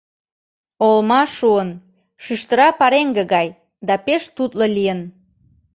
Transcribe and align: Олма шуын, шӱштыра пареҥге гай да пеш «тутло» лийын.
Олма 0.87 1.21
шуын, 1.35 1.69
шӱштыра 2.23 2.67
пареҥге 2.79 3.23
гай 3.33 3.47
да 3.87 3.95
пеш 4.05 4.23
«тутло» 4.35 4.65
лийын. 4.75 4.99